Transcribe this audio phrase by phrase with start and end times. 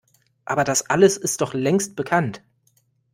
[0.45, 2.41] Aber das alles ist doch längst bekannt!